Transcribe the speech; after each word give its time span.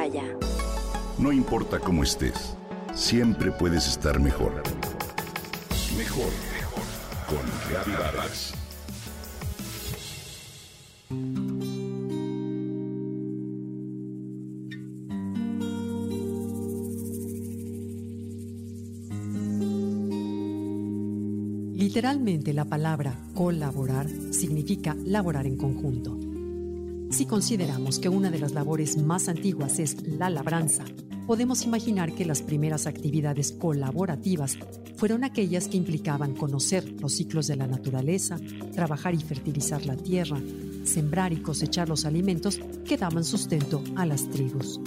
Himalaya. 0.00 0.24
No 1.18 1.32
importa 1.32 1.78
cómo 1.78 2.02
estés, 2.02 2.56
siempre 2.94 3.50
puedes 3.52 3.86
estar 3.86 4.18
mejor. 4.20 4.62
Mejor, 5.96 6.30
mejor. 6.54 6.84
Con 7.28 7.92
Vargas. 7.98 8.54
Literalmente 21.74 22.52
la 22.52 22.64
palabra 22.64 23.18
colaborar 23.34 24.08
significa 24.30 24.96
laborar 25.04 25.46
en 25.46 25.56
conjunto. 25.56 26.29
Si 27.10 27.26
consideramos 27.26 27.98
que 27.98 28.08
una 28.08 28.30
de 28.30 28.38
las 28.38 28.52
labores 28.52 28.96
más 28.96 29.28
antiguas 29.28 29.80
es 29.80 30.00
la 30.06 30.30
labranza, 30.30 30.84
podemos 31.26 31.64
imaginar 31.64 32.14
que 32.14 32.24
las 32.24 32.40
primeras 32.40 32.86
actividades 32.86 33.50
colaborativas 33.50 34.56
fueron 34.96 35.24
aquellas 35.24 35.66
que 35.66 35.76
implicaban 35.76 36.34
conocer 36.34 36.88
los 37.00 37.14
ciclos 37.14 37.48
de 37.48 37.56
la 37.56 37.66
naturaleza, 37.66 38.38
trabajar 38.72 39.14
y 39.14 39.18
fertilizar 39.18 39.84
la 39.86 39.96
tierra, 39.96 40.40
sembrar 40.84 41.32
y 41.32 41.42
cosechar 41.42 41.88
los 41.88 42.04
alimentos 42.04 42.60
que 42.84 42.96
daban 42.96 43.24
sustento 43.24 43.82
a 43.96 44.06
las 44.06 44.30
tribus. 44.30 44.80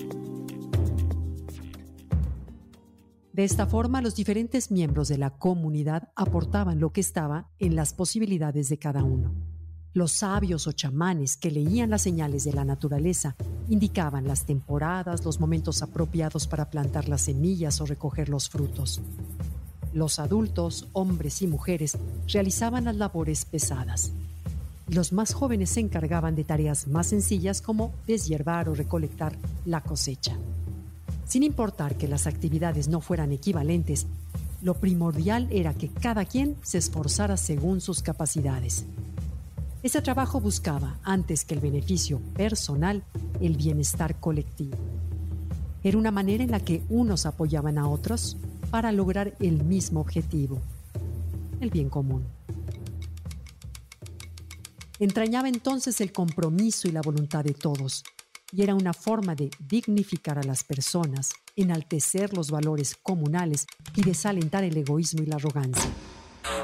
De 3.33 3.43
esta 3.43 3.67
forma, 3.67 4.01
los 4.01 4.15
diferentes 4.15 4.71
miembros 4.71 5.09
de 5.09 5.17
la 5.17 5.31
comunidad 5.31 6.11
aportaban 6.15 6.79
lo 6.79 6.93
que 6.93 7.01
estaba 7.01 7.49
en 7.59 7.75
las 7.75 7.93
posibilidades 7.93 8.69
de 8.69 8.77
cada 8.77 9.03
uno. 9.03 9.52
Los 9.95 10.11
sabios 10.11 10.65
o 10.65 10.71
chamanes 10.71 11.37
que 11.37 11.51
leían 11.51 11.91
las 11.91 12.01
señales 12.01 12.43
de 12.45 12.53
la 12.53 12.65
naturaleza 12.65 13.35
indicaban 13.69 14.27
las 14.27 14.45
temporadas, 14.45 15.23
los 15.23 15.39
momentos 15.39 15.83
apropiados 15.83 16.47
para 16.47 16.71
plantar 16.71 17.07
las 17.07 17.21
semillas 17.21 17.79
o 17.79 17.85
recoger 17.85 18.27
los 18.27 18.49
frutos. 18.49 19.01
Los 19.93 20.17
adultos, 20.17 20.87
hombres 20.93 21.43
y 21.43 21.47
mujeres, 21.47 21.95
realizaban 22.27 22.85
las 22.85 22.95
labores 22.95 23.45
pesadas. 23.45 24.11
Los 24.87 25.13
más 25.13 25.35
jóvenes 25.35 25.69
se 25.69 25.81
encargaban 25.81 26.33
de 26.33 26.43
tareas 26.43 26.87
más 26.87 27.07
sencillas 27.07 27.61
como 27.61 27.93
deshiervar 28.07 28.69
o 28.69 28.73
recolectar 28.73 29.37
la 29.63 29.81
cosecha. 29.81 30.35
Sin 31.27 31.43
importar 31.43 31.97
que 31.97 32.07
las 32.07 32.25
actividades 32.25 32.87
no 32.87 32.99
fueran 32.99 33.31
equivalentes, 33.31 34.07
lo 34.63 34.73
primordial 34.73 35.47
era 35.51 35.75
que 35.75 35.89
cada 35.89 36.25
quien 36.25 36.55
se 36.63 36.79
esforzara 36.79 37.37
según 37.37 37.79
sus 37.79 38.01
capacidades. 38.01 38.85
Ese 39.83 40.01
trabajo 40.01 40.39
buscaba, 40.39 40.97
antes 41.03 41.43
que 41.43 41.55
el 41.55 41.59
beneficio 41.59 42.21
personal, 42.35 43.03
el 43.41 43.57
bienestar 43.57 44.17
colectivo. 44.17 44.77
Era 45.83 45.97
una 45.97 46.09
manera 46.09 46.41
en 46.41 46.51
la 46.51 46.61
que 46.61 46.85
unos 46.87 47.25
apoyaban 47.25 47.77
a 47.77 47.89
otros 47.89 48.37
para 48.71 48.93
lograr 48.93 49.35
el 49.41 49.65
mismo 49.65 49.99
objetivo, 49.99 50.61
el 51.59 51.69
bien 51.69 51.89
común. 51.89 52.25
Entrañaba 54.99 55.49
entonces 55.49 55.99
el 55.99 56.13
compromiso 56.13 56.87
y 56.87 56.91
la 56.91 57.01
voluntad 57.01 57.43
de 57.43 57.53
todos, 57.53 58.05
y 58.53 58.61
era 58.61 58.75
una 58.75 58.93
forma 58.93 59.35
de 59.35 59.51
dignificar 59.59 60.39
a 60.39 60.43
las 60.43 60.63
personas, 60.63 61.33
enaltecer 61.57 62.33
los 62.33 62.51
valores 62.51 62.95
comunales 62.95 63.67
y 63.97 64.03
desalentar 64.03 64.63
el 64.63 64.77
egoísmo 64.77 65.23
y 65.23 65.25
la 65.25 65.35
arrogancia. 65.35 65.91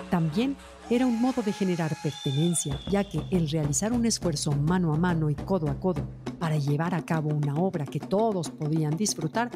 También 0.10 0.56
era 0.90 1.06
un 1.06 1.22
modo 1.22 1.44
de 1.44 1.54
generar 1.54 1.96
pertenencia, 2.02 2.80
ya 2.90 3.04
que 3.04 3.22
el 3.30 3.48
realizar 3.50 3.94
un 3.94 4.06
esfuerzo 4.08 4.52
mano 4.52 4.92
a 4.92 4.98
mano 4.98 5.30
y 5.30 5.36
codo 5.36 5.70
a 5.70 5.80
codo 5.80 6.02
para 6.40 6.58
llevar 6.58 6.96
a 6.96 7.06
cabo 7.06 7.30
una 7.30 7.56
obra 7.56 7.86
que 7.86 8.00
todos 8.00 8.50
podían 8.50 8.98
disfrutar 8.98 9.52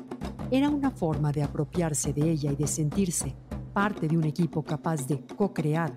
era 0.51 0.69
una 0.69 0.91
forma 0.91 1.31
de 1.31 1.41
apropiarse 1.41 2.13
de 2.13 2.29
ella 2.29 2.51
y 2.51 2.55
de 2.55 2.67
sentirse 2.67 3.35
parte 3.73 4.07
de 4.07 4.15
un 4.15 4.25
equipo 4.25 4.63
capaz 4.63 5.07
de 5.07 5.25
co-crear 5.35 5.95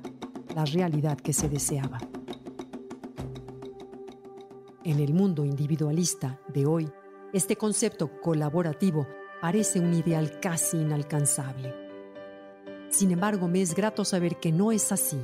la 0.54 0.64
realidad 0.64 1.18
que 1.18 1.34
se 1.34 1.50
deseaba. 1.50 1.98
En 4.84 5.00
el 5.00 5.12
mundo 5.12 5.44
individualista 5.44 6.40
de 6.48 6.64
hoy, 6.64 6.88
este 7.34 7.56
concepto 7.56 8.22
colaborativo 8.22 9.06
parece 9.42 9.80
un 9.80 9.92
ideal 9.92 10.40
casi 10.40 10.78
inalcanzable. 10.78 11.74
Sin 12.88 13.10
embargo, 13.10 13.48
me 13.48 13.60
es 13.60 13.74
grato 13.74 14.04
saber 14.04 14.36
que 14.36 14.52
no 14.52 14.72
es 14.72 14.92
así 14.92 15.20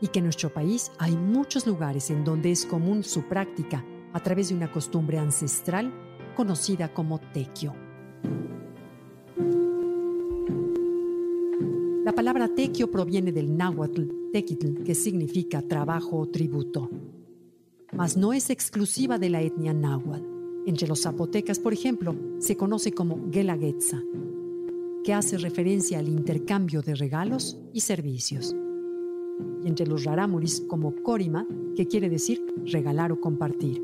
y 0.00 0.08
que 0.08 0.18
en 0.18 0.24
nuestro 0.24 0.52
país 0.52 0.92
hay 0.98 1.16
muchos 1.16 1.66
lugares 1.66 2.10
en 2.10 2.24
donde 2.24 2.50
es 2.50 2.66
común 2.66 3.02
su 3.02 3.22
práctica 3.22 3.84
a 4.12 4.22
través 4.22 4.48
de 4.48 4.54
una 4.54 4.70
costumbre 4.70 5.18
ancestral 5.18 5.92
conocida 6.34 6.92
como 6.92 7.18
tequio. 7.18 7.74
La 12.04 12.12
palabra 12.12 12.48
tequio 12.54 12.90
proviene 12.90 13.32
del 13.32 13.56
náhuatl 13.56 14.30
tequitl, 14.32 14.84
que 14.84 14.94
significa 14.94 15.62
trabajo 15.62 16.18
o 16.18 16.26
tributo 16.26 16.90
mas 17.96 18.16
no 18.16 18.32
es 18.32 18.50
exclusiva 18.50 19.18
de 19.18 19.30
la 19.30 19.40
etnia 19.40 19.72
náhuatl. 19.72 20.24
Entre 20.66 20.88
los 20.88 21.02
zapotecas, 21.02 21.58
por 21.58 21.72
ejemplo, 21.72 22.16
se 22.38 22.56
conoce 22.56 22.92
como 22.92 23.30
Guelaguetza, 23.30 24.02
que 25.04 25.14
hace 25.14 25.38
referencia 25.38 25.98
al 25.98 26.08
intercambio 26.08 26.82
de 26.82 26.94
regalos 26.94 27.58
y 27.72 27.80
servicios. 27.80 28.54
Y 29.62 29.68
entre 29.68 29.86
los 29.86 30.04
rarámuris 30.04 30.62
como 30.68 30.94
Corima, 31.02 31.46
que 31.74 31.86
quiere 31.86 32.08
decir 32.08 32.44
regalar 32.64 33.12
o 33.12 33.20
compartir. 33.20 33.82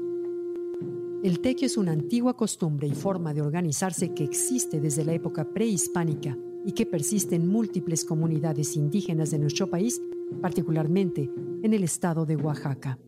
El 1.22 1.40
tequio 1.40 1.66
es 1.66 1.76
una 1.76 1.92
antigua 1.92 2.36
costumbre 2.36 2.88
y 2.88 2.94
forma 2.94 3.32
de 3.32 3.42
organizarse 3.42 4.12
que 4.12 4.24
existe 4.24 4.80
desde 4.80 5.04
la 5.04 5.12
época 5.12 5.44
prehispánica 5.44 6.36
y 6.64 6.72
que 6.72 6.86
persiste 6.86 7.36
en 7.36 7.48
múltiples 7.48 8.04
comunidades 8.04 8.76
indígenas 8.76 9.30
de 9.30 9.38
nuestro 9.38 9.70
país, 9.70 10.00
particularmente 10.40 11.30
en 11.62 11.74
el 11.74 11.84
estado 11.84 12.26
de 12.26 12.36
Oaxaca 12.36 12.98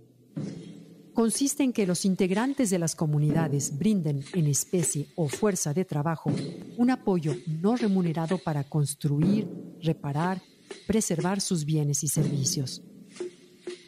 consiste 1.14 1.62
en 1.62 1.72
que 1.72 1.86
los 1.86 2.04
integrantes 2.04 2.70
de 2.70 2.78
las 2.78 2.96
comunidades 2.96 3.78
brinden 3.78 4.22
en 4.34 4.46
especie 4.48 5.06
o 5.14 5.28
fuerza 5.28 5.72
de 5.72 5.84
trabajo 5.84 6.30
un 6.76 6.90
apoyo 6.90 7.36
no 7.46 7.76
remunerado 7.76 8.38
para 8.38 8.64
construir, 8.64 9.48
reparar, 9.80 10.42
preservar 10.86 11.40
sus 11.40 11.64
bienes 11.64 12.04
y 12.04 12.08
servicios. 12.08 12.82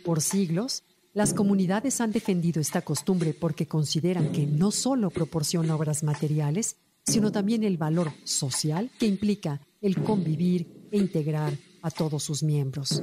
Por 0.05 0.21
siglos, 0.21 0.85
las 1.13 1.35
comunidades 1.35 2.01
han 2.01 2.13
defendido 2.13 2.61
esta 2.61 2.83
costumbre 2.83 3.35
porque 3.35 3.67
consideran 3.67 4.33
que 4.33 4.47
no 4.47 4.71
solo 4.71 5.11
proporciona 5.11 5.75
obras 5.75 6.03
materiales, 6.03 6.77
sino 7.05 7.33
también 7.33 7.65
el 7.65 7.77
valor 7.77 8.13
social 8.25 8.91
que 8.99 9.07
implica 9.07 9.61
el 9.81 10.03
convivir 10.03 10.89
e 10.91 10.99
integrar 10.99 11.57
a 11.83 11.91
todos 11.91 12.23
sus 12.23 12.43
miembros. 12.43 13.03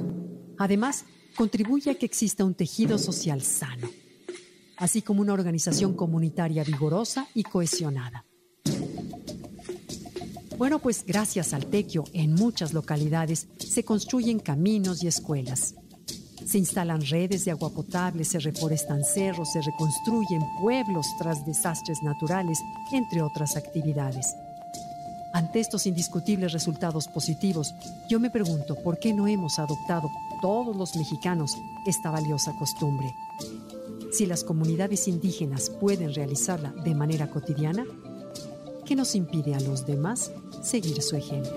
Además, 0.58 1.04
contribuye 1.36 1.90
a 1.90 1.94
que 1.96 2.06
exista 2.06 2.44
un 2.44 2.54
tejido 2.54 2.98
social 2.98 3.42
sano 3.42 3.88
así 4.76 5.02
como 5.02 5.20
una 5.20 5.32
organización 5.32 5.94
comunitaria 5.94 6.64
vigorosa 6.64 7.28
y 7.34 7.42
cohesionada. 7.42 8.24
Bueno, 10.56 10.78
pues 10.78 11.04
gracias 11.04 11.52
al 11.52 11.66
tequio 11.66 12.04
en 12.12 12.34
muchas 12.34 12.72
localidades 12.72 13.48
se 13.58 13.84
construyen 13.84 14.38
caminos 14.38 15.02
y 15.02 15.08
escuelas. 15.08 15.74
Se 16.46 16.58
instalan 16.58 17.00
redes 17.00 17.44
de 17.44 17.50
agua 17.50 17.70
potable, 17.70 18.24
se 18.24 18.38
reforestan 18.38 19.02
cerros, 19.02 19.52
se 19.52 19.62
reconstruyen 19.62 20.42
pueblos 20.60 21.06
tras 21.18 21.44
desastres 21.44 21.98
naturales, 22.02 22.60
entre 22.92 23.22
otras 23.22 23.56
actividades. 23.56 24.34
Ante 25.32 25.58
estos 25.58 25.86
indiscutibles 25.86 26.52
resultados 26.52 27.08
positivos, 27.08 27.74
yo 28.08 28.20
me 28.20 28.30
pregunto 28.30 28.76
por 28.76 29.00
qué 29.00 29.12
no 29.12 29.26
hemos 29.26 29.58
adoptado 29.58 30.08
todos 30.40 30.76
los 30.76 30.94
mexicanos 30.94 31.56
esta 31.86 32.10
valiosa 32.10 32.52
costumbre. 32.56 33.12
Si 34.12 34.26
las 34.26 34.44
comunidades 34.44 35.08
indígenas 35.08 35.68
pueden 35.68 36.14
realizarla 36.14 36.72
de 36.84 36.94
manera 36.94 37.28
cotidiana, 37.28 37.84
¿qué 38.84 38.96
nos 38.96 39.14
impide 39.14 39.54
a 39.54 39.60
los 39.60 39.86
demás 39.86 40.32
seguir 40.62 41.00
su 41.02 41.16
ejemplo? 41.16 41.52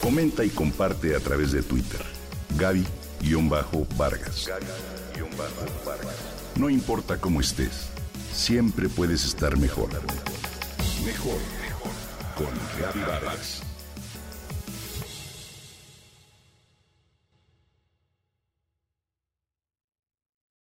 Comenta 0.00 0.44
y 0.44 0.50
comparte 0.50 1.16
a 1.16 1.20
través 1.20 1.52
de 1.52 1.62
Twitter. 1.62 2.00
Gaby-Vargas. 2.58 4.50
No 6.56 6.70
importa 6.70 7.20
cómo 7.20 7.40
estés 7.40 7.94
siempre 8.34 8.88
puedes 8.88 9.24
estar 9.24 9.56
mejor. 9.56 9.90
Mejor, 11.04 11.38
mejor. 11.62 11.90
Con 12.36 12.50
Gaby 12.80 13.00
Vargas. 13.00 13.62